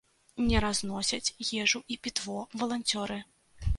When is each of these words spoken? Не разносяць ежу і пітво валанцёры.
Не 0.45 0.61
разносяць 0.65 1.33
ежу 1.61 1.83
і 1.97 1.99
пітво 2.07 2.41
валанцёры. 2.63 3.19